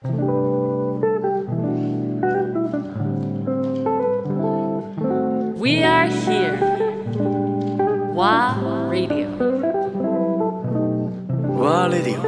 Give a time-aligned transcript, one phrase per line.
[0.00, 0.10] We
[5.82, 6.54] are here.
[8.14, 8.54] WA
[8.88, 9.26] Radio.
[11.58, 12.22] ワーレディオ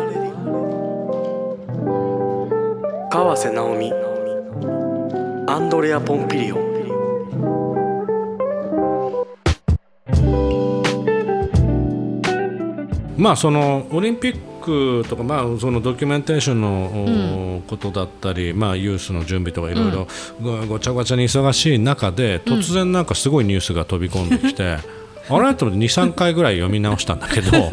[3.08, 3.92] 川瀬直美
[5.46, 6.70] アンドレア・ポンピリオン
[13.16, 20.06] まあそのオリンピックとかまあそのドキュメンテーションの、おことだったりまあユースの準備とかいろいろ
[20.42, 24.78] ごごちゃごちゃに忙しい中で突然なんかすごいニュースが飛び込んできて、
[25.28, 25.54] あれ？
[25.54, 27.50] と思って23回ぐらい読み直したんだけど。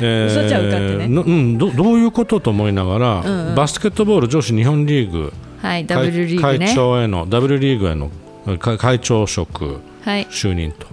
[0.00, 3.54] えどどういうことと思いながら、うんうん。
[3.54, 6.66] バスケットボール女子日本リーグはい、ダブルリーグね。
[6.66, 6.74] 会。
[6.74, 8.10] 長へのダブルリーグへの
[8.58, 10.26] 会会長職はい。
[10.26, 10.86] 就任と。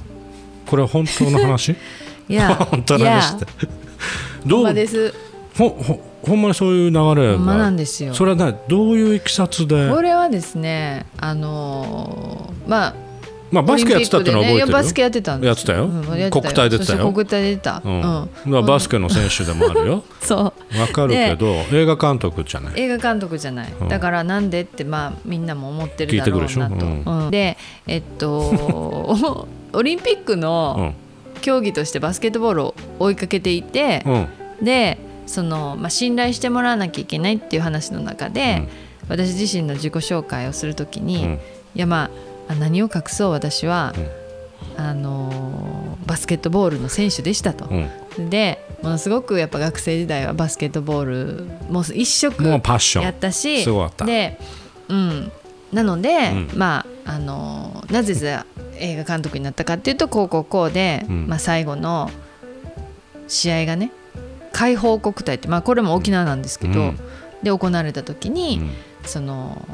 [0.67, 1.75] これは本当の話？
[2.29, 3.45] いや、本当の話って。
[3.45, 3.51] ほ
[4.45, 4.73] どう？
[4.73, 5.13] です。
[5.57, 8.13] ほほほんまにそういう流れまなんですよ。
[8.13, 12.95] それはねどういういきさつで、これはですね、あのーまあ、
[13.51, 15.85] まあ、バスケやってたってのは覚えてるねバスケやってたんですやってたよ。
[15.85, 17.11] うんやって国体出てたよ。
[17.11, 17.81] 国体出てた。
[17.85, 18.29] うん。
[18.47, 18.65] うん。
[18.65, 20.03] バスケの選手でもあるよ。
[20.21, 20.79] そう。
[20.79, 22.73] わかるけど映画監督じゃない。
[22.77, 23.87] 映画監督じゃない、うん。
[23.89, 27.11] だからなんでってまあみんなも思ってるだろうなと、聞いてくるでしょ？
[27.11, 27.31] うん。
[27.31, 31.02] でえっと オリンピックうのん
[31.43, 34.65] 競技としてバスケットボールを追いかけていて、うん。
[34.65, 38.67] でその、まあ、信頼してもらわなきゃいけないっていう話の中で、
[39.09, 41.31] 私自身の自己紹介をするときに、うん。
[41.33, 41.39] い
[41.75, 42.09] やま
[42.47, 43.93] ああ何を隠そう私は、
[44.77, 45.73] あのー
[46.05, 47.65] バスケットボールの選手でしたと。
[47.65, 48.29] うん。
[48.29, 53.03] でものすごくやっぱ学生時代はバスケットボールもう一色もうパッション。
[53.03, 53.65] やったし
[54.05, 54.39] で、
[54.89, 55.31] うん、
[55.71, 56.49] なので、うん。
[56.55, 58.45] まああのなぜじゃ
[58.77, 61.27] 映画監督になったかっていうとこうこうこうで、うん。
[61.27, 62.09] まあ、最後の
[63.27, 63.91] 試合がね
[64.51, 66.99] 解放国体って、まあ、これも沖縄なんですけど、うん。
[67.43, 68.71] で行われた時に、うん。
[69.05, 69.65] その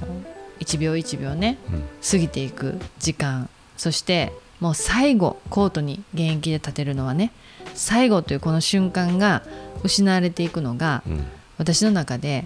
[0.60, 1.84] 1秒1秒ねうん。
[2.10, 7.32] 過ぎていく時間そしてもう最後コートに現役で立てるのはね
[7.74, 9.44] 最後というこの瞬間が
[9.84, 11.26] 失われていくのがうん。
[11.58, 12.46] 私の中で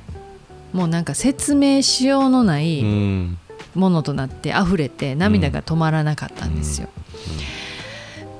[0.73, 3.37] もうなんか説明しようのなういん
[3.75, 6.89] ものとなって溢れて涙が止まらなかったんですよ。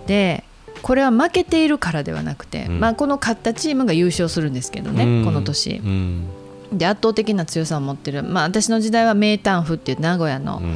[0.08, 0.44] で
[0.82, 2.80] これは負けているからではなくて、うん。
[2.82, 5.26] まあ、この勝ったチームが優勝するんですけどね、うん。
[5.26, 5.78] この年。
[5.78, 5.88] う。
[5.88, 6.28] ん。
[6.74, 10.74] で圧倒的な強さを持ってる、まあ、私の時代は名丹府っていう名古屋の,、うん。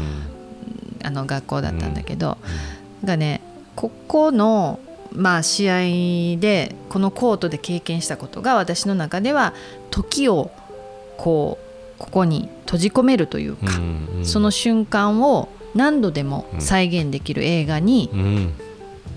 [1.03, 2.38] あの学校だったんだけど、
[3.03, 3.41] がね
[3.75, 4.79] ここの、
[5.12, 9.53] まあ、試合でこのコートで経験したことが私の中では
[9.91, 10.51] 時を
[11.18, 11.67] こう
[11.97, 13.81] ここに閉じ込めるというか、う
[14.22, 18.53] んその瞬間を何度でも再現できる映画にうん。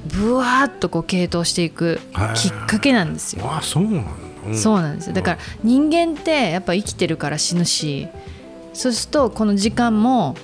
[0.06, 2.00] ブワーッとこう傾倒していく
[2.34, 3.44] きっかけなんですよ。
[3.44, 4.10] あそうなんだ、
[4.46, 4.56] うん。
[4.56, 5.12] そうなんですよ。
[5.12, 8.08] だから人間ってやっぱ生きてるから死ぬし
[8.72, 10.36] そうするとこの時間も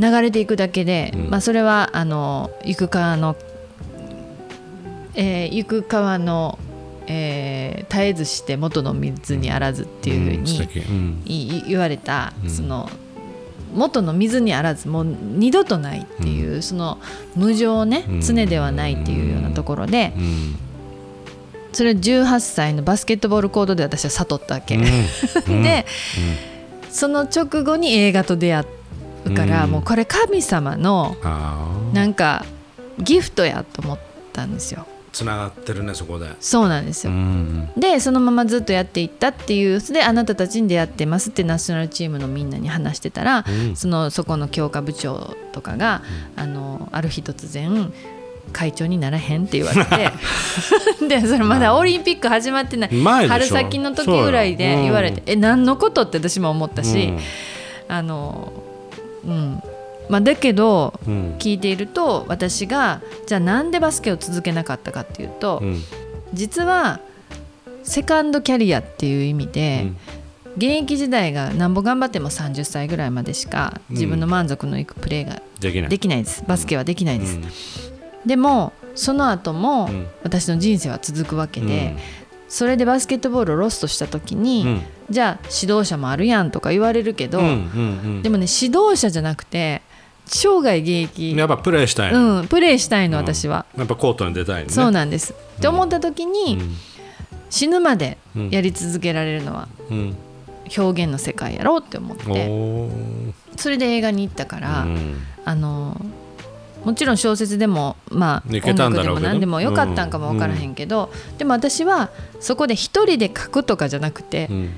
[0.00, 1.30] 流れていくだけで、うん。
[1.30, 3.36] まあ、それはあの行く川の、
[5.14, 6.58] えー行く川の、
[7.08, 7.58] えー
[7.88, 12.50] 絶えずして元の水にあらずっていうふうに、言われた、うん。
[12.50, 12.88] その
[13.74, 16.98] 元の水にあらずもう二度とないっていう、その
[17.34, 18.20] 無常ねうん。
[18.20, 20.56] 常ではないっていうようなところで、うん。
[21.72, 24.82] それを18歳のバスケットボールコートで私は悟ったわけ、うん。
[25.62, 25.86] で、
[26.90, 28.64] その直後に映画と出会
[29.24, 29.70] うから、うん。
[29.70, 31.16] もうこれ神様の
[31.94, 32.44] なんか
[32.98, 33.98] ギフトやと思っ
[34.32, 34.86] たんですよ
[35.18, 36.28] つながってるねそこで。
[36.38, 37.72] そうなんですうよ、ん。
[37.76, 43.74] でそのままずっとやっていったっていうであなたたちに出会ってますってナショナルチームのみんなに話してたら、うん。
[43.74, 46.02] そのそこの強化部長とかが、
[46.36, 47.92] あのある日突然
[48.52, 50.12] 会長にならへんって言われて
[51.08, 56.02] でそれまだオリンピック始まってない春先の時ぐらいで言われて、え何のこと？
[56.02, 57.12] って私も思ったし、
[57.88, 58.52] あの
[59.26, 59.62] うん
[60.08, 60.98] まあだけど
[61.38, 65.82] 聞いていると私がじゃあなんでバスケを続けなかったかっていうと、うん。
[66.34, 67.00] 実は
[67.84, 69.92] セカンドキャリアっていう意味で、
[70.56, 76.22] 現役時代がなんぼ頑張っても30歳ぐらいまでしか自分の満足のいくプレーができない。
[76.22, 76.44] です。
[76.46, 77.42] バスケはできないです、うん。
[78.26, 80.06] でもその後もうん。
[80.22, 81.96] 私の人生は続くわけで、
[82.48, 84.82] それでバスケットボールをロストした時に、うん。
[85.08, 89.80] じゃあ指導者もあるやんとか言われるけど、でもね指導者じゃなくて
[90.28, 92.40] 生涯現役、やっぱプレーしたいの。
[92.40, 94.70] うん、プレーしたいの私は、やっぱコートに出たいね。
[94.70, 96.58] そうなんです、って思った時に、
[97.50, 98.50] 死ぬまでうん。
[98.50, 99.98] やり続けられるのはうん。
[99.98, 100.16] うん
[100.76, 103.32] 表現の世界やろうって思っおてー。
[103.56, 105.16] それで映画に行ったから、うん。
[105.46, 105.98] あの
[106.84, 112.10] もちろん小説でもまあ音楽でも何でもよかったんかも分からへんけど、でも私は
[112.40, 114.70] そこで一人で書くとかじゃなくて、うん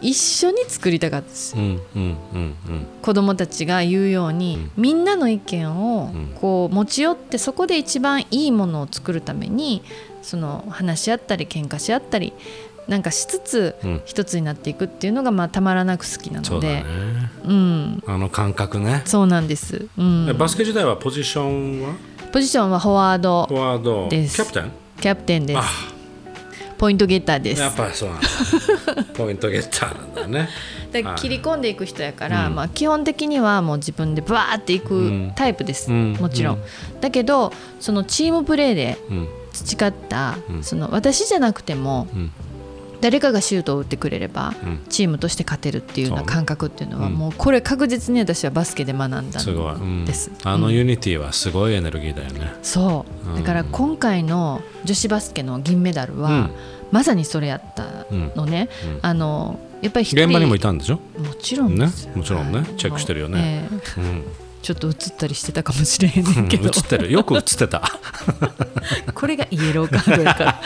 [0.00, 1.56] 一緒に作りたかったです。
[1.56, 2.86] うんうんうんうん。
[3.02, 9.82] 子供たちが言うように、みんなの意見をうんこう持ち寄ってそこで一番いいものを作るために
[10.22, 12.32] その話し合ったり喧嘩し合ったり
[12.88, 14.02] なんかしつつうん。
[14.04, 16.48] 一つになっていくっていうのがまあたまらなく好きなので。
[16.48, 16.84] そうだね。
[17.44, 18.02] うん。
[18.06, 20.26] あの感覚ね、そうなんです、うん。
[20.28, 21.94] えバスケ時代はポジションは？
[22.32, 24.08] ポジションはフォワードフォワード。
[24.08, 24.72] キですャプテン？
[25.00, 25.58] キャプテンです。
[25.58, 25.62] あ
[26.80, 27.60] ポイントゲッターです。
[27.60, 29.04] やっぱりそうなんだ。
[29.12, 30.48] ポイントゲッターなんだね。
[30.90, 32.54] だ切り込んでいく人やから、うん。
[32.54, 36.14] まあ、基本的にはもう自分でバーっていくタイプです、うん。
[36.14, 37.00] もちろん、うん。
[37.02, 39.28] だけどそのチームプレーでうん。
[39.52, 40.64] 培った、うん。
[40.64, 42.32] その私じゃなくてもうん
[43.00, 44.80] 誰かがシュートを打ってくれれば、うん。
[44.88, 47.14] チームとして勝てるっていうような感覚っていうのは、うん。
[47.14, 49.44] もうこれ確実に私はバスケで学んだんです。
[49.44, 50.06] すごい、うん。
[50.44, 53.30] あのうん unity はすごいエネルギーだよね、そう。
[53.30, 53.36] うん。
[53.36, 56.50] だから今回の女子バスケの銀メダルは、うん。
[56.90, 58.06] まさにそれやった
[58.36, 58.98] のね、うん。
[59.02, 61.88] あのやっぱり現場にもいたんでしょ、もちろんね。
[62.14, 62.64] もちろんね。
[62.76, 63.68] チェックしてるよね。
[63.72, 64.00] ええ。
[64.00, 64.24] うん
[64.62, 67.10] ちょっと映ったりしてたかもしれへんねうんん、けど、映ってる。
[67.10, 67.82] よく映ってた。
[69.14, 70.60] これがイエローカードやから。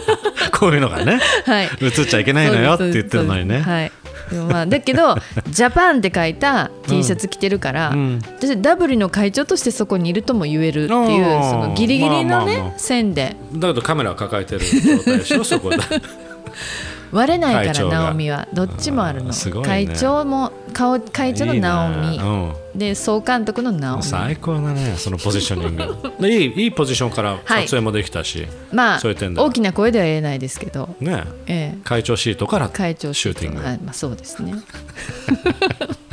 [0.52, 1.20] こういうのがね。
[1.44, 1.70] はい。
[1.80, 3.92] 映っちゃいけないのよって言ってるのにね、はい。
[4.30, 5.16] でもまあだけど
[5.50, 8.20] 「ジャパン」って書いた T シャツ着てるから、うん。
[8.38, 12.78] 私ダブリの会長としてそこにいるとも言えるっていうそのギリギリのね、まあまあまあ。
[12.78, 13.36] 線で。
[13.52, 15.76] だけどカメラを抱えてる状態でしょそこで
[17.14, 18.48] 割れないから直美は。
[18.52, 19.28] どっちもあるの。
[19.28, 19.68] あーすごいね。
[19.68, 22.18] 会長も顔会長の直美。
[22.18, 22.52] うん。
[22.78, 24.02] で総監督の直美。
[24.02, 25.84] 最高だねそのポジショニング。
[26.28, 29.46] いいいいポジションから撮影もできたし、まあそういう点では。
[29.46, 31.22] 大きな声では言えないですけど、ね。
[31.46, 34.54] ええ、会長シートから会長シューティング、はいまあ、そうですね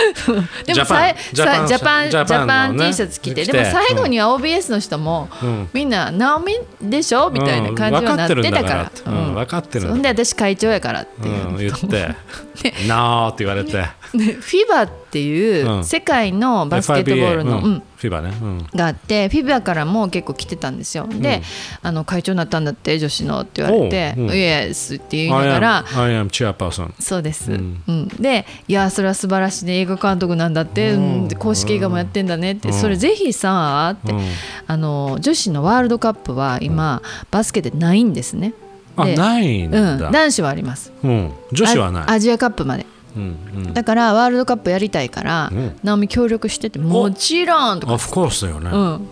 [0.66, 1.62] でもさいジャパン。
[1.62, 2.04] さジャパン。
[2.06, 3.44] ジジャャパン T シャツ着て。
[3.44, 5.68] でも最後には OBS の人も、うん。
[5.72, 8.92] みんな「直美でしょ?」みたいな感じになってたから。
[9.06, 10.20] うん分かってるんだから。
[10.20, 10.20] ってうん。
[10.20, 11.10] 分かってで私会長やからって
[11.58, 12.14] 言って
[12.88, 15.84] 「なあ」って言われてで FIBA っていううん。
[15.84, 17.82] 世界のバスケットボールの、うん。
[17.96, 21.06] フィバね、うん、があって FIBA からも結構来てたんですよ。
[21.06, 21.42] で、
[21.82, 24.30] あの会長になったんだって女子のって言われて「おううん。
[24.30, 27.82] イエス」って言いながら I am, I am chairperson そうです、ううん。
[28.04, 31.28] んでいやそれは素晴らしいね映画監督なんだって、うん。
[31.28, 32.74] で公式映画もやってんだねって、うん。
[32.74, 34.20] それぜひさって、うん。
[34.66, 38.54] あの女子のワールドカップは今、バスケでないんですね。
[38.96, 40.92] あでないんうん、だ、男子はあります。
[41.02, 42.02] うん、女子はない。
[42.04, 42.82] アアジアカップまで。
[42.82, 42.99] うんうん
[43.72, 45.76] だからワールドカップやりたいから、うん。
[45.82, 49.08] 直美協力しててもちろんとか、Of course だよね、うん、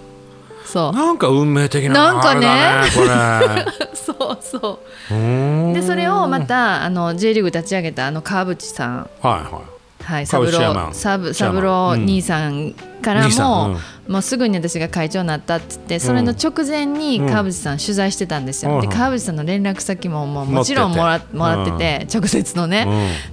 [0.64, 0.92] そう。
[0.92, 2.84] なんか運命的ななんかね。
[3.94, 4.80] そうそ
[5.10, 5.74] う。
[5.74, 9.10] でそれをまたあの J リーグ立ち上げたあの川淵さん。
[9.20, 9.62] はいは
[10.08, 12.72] はい、サブローサブサブロ兄さん
[13.02, 13.72] からも、ん。
[13.72, 13.78] うん。
[14.12, 22.86] もうすぐに私が会長になったっつってそれの直前に川淵さん取材してたんですよ、うんで川淵さんの連絡先ももうもちろんもらもらってて、直接のね、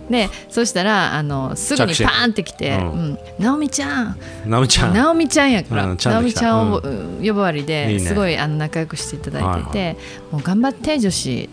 [0.10, 3.12] でそしたらあのすぐにパーンって来て「ううん。
[3.14, 4.18] ん直美ちゃん。
[4.44, 4.94] うん直美ちゃん。
[4.94, 7.26] 直美ちゃんやから、直美ちゃんを、うん。
[7.26, 9.98] 呼ばわりですごいあの仲良くしていただいてて、
[10.30, 11.50] もう頑張って女子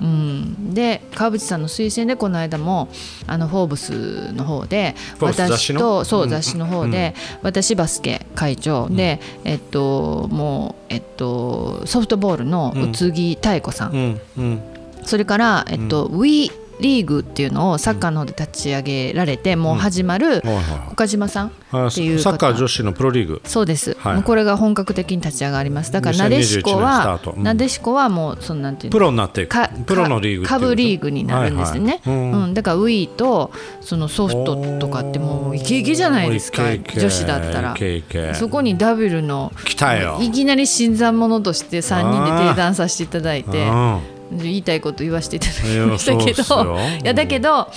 [0.00, 2.88] うん、で川淵さんの推薦でこの間も
[3.26, 6.30] あのフォーブスの方で私とそううん。
[6.32, 14.20] 雑誌の方で、私バスケ会長で、えっともうえっとソフトボールの宇津木妙子さん、
[15.04, 20.42] それからえっと、WE リーグっていうのをサッカーの方で立ち上げられて、もう始まる
[20.90, 21.50] 岡島さんっ
[21.94, 22.22] ていう方。
[22.22, 23.40] サッカー女子のプロリーグ。
[23.44, 24.14] そうです、はい。
[24.14, 25.92] もうこれが本格的に立ち上がります。
[25.92, 28.98] だからなでしこ2021年はなでしこはもうそんなんていうの？
[28.98, 32.30] プロになっていくかプロのリーグ下部リーグになるんですね、はいはい。
[32.30, 32.44] うん。
[32.44, 32.54] うん。
[32.54, 36.62] だから Wii とそのソフトとかってもうイケイケじゃないですか。
[36.64, 37.76] 女子だったら。
[38.34, 39.52] そこにダブルの
[40.20, 43.68] いきなり新参者として3人で定談させていただいて。
[43.68, 44.00] うん
[44.38, 45.58] 言いたいこと言わせていただき
[45.90, 46.76] ましたけど。
[47.02, 47.68] いやだけど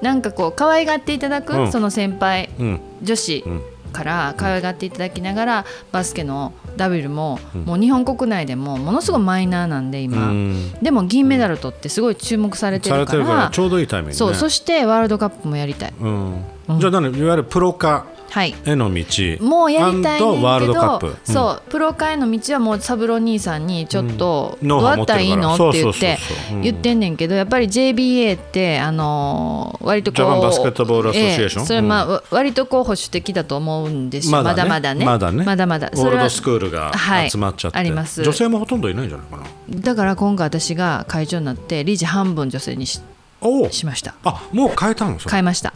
[0.00, 1.72] なんかこう可愛がっていただく、うん。
[1.72, 2.80] その先輩うん。
[3.02, 3.62] 女子うん。
[3.92, 10.72] から可愛がっていただきながらバスケのダブルももう日本国内でもものすごいマイナーなんでう今、ん。
[10.80, 13.50] でも銀メダル取ってすごい注目されてるから。
[13.52, 14.16] ちょうどいいタイミングね。
[14.16, 15.92] そうそしてワールドカップもやりたい。
[16.00, 16.44] うん。
[16.78, 19.04] じゃあ何いわゆるプロ化はいへの道。
[19.40, 24.68] もうやりたいねんけワールドカッどプ、そうプロ化への道はもうサブロ兄さんにちょっとうん。
[24.68, 25.54] どうやったらいいの？
[25.54, 26.18] って言って
[26.62, 31.62] 言ってんねんけどやっぱり JBA ってあのー割とこうジャパンバスケットボールアソシエーション？
[31.62, 34.42] ええそれまあわ割とこう保守的だと思うんですよ。
[34.42, 35.04] まだまだね。
[35.04, 35.44] まだね。
[35.44, 35.90] まだまだ。
[35.94, 38.22] ゴールドスクールがはい集まっちゃって、あります。
[38.22, 39.44] 女性もほとんどいないんじゃないかな。
[39.68, 43.00] だから今回私が会長になって理事半分女性にし
[43.40, 44.14] おおしました。
[44.24, 45.18] あもう変えたの？
[45.18, 45.74] 変えました。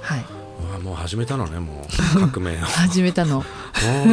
[0.00, 0.24] はい
[0.90, 2.18] もう始めたのねもう。
[2.32, 2.66] 革命を。
[2.66, 3.38] 始めたの。
[3.38, 3.42] お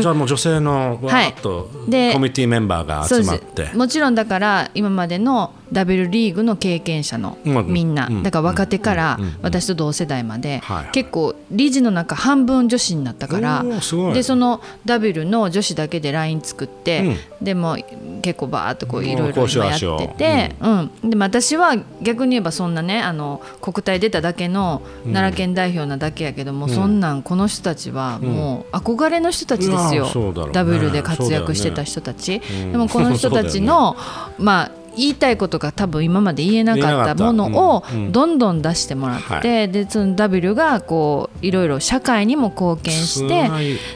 [0.01, 3.77] じゃあもう女性のわはいーっとでコミュニティメンバーが集まって、す。
[3.77, 8.24] もちろんだから今までのダブルリーグの経験者のまあみんな、うん。
[8.24, 10.91] だから若手から私と同世代まで、はい。
[10.91, 13.65] 結構理事の中半分女子になったから
[14.13, 17.77] でそのダブルの女子だけで LINE 作って、でも
[18.21, 20.67] 結構バーっとこういろいろ今やってて、う。
[20.67, 21.09] ん。
[21.09, 30.51] でも私は逆に言えばそんなねあの国体出ただけの奈良県代表なだけやけども、そんなんこの人たちはもう憧れの人たちですよ、ね。
[30.51, 33.95] ダブルで活躍してた人たち、でもこの人たちの、
[34.37, 43.49] まあ言いたいことが多分今まで言えなかったものをどんどん出してもらって、はでその W がこういろいろ社会にも貢献して、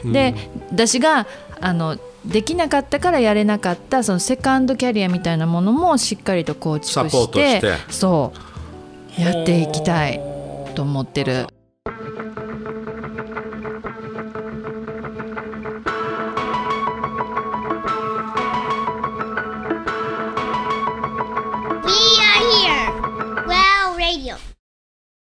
[0.04, 0.34] で
[0.70, 1.26] 私が
[1.60, 7.60] あのできなかったからやれなかったそのセカンドキャリアみたいなものもしっかりと構築して。
[7.90, 8.52] そう。
[9.20, 10.20] やっていきたい
[10.74, 11.46] と思ってる。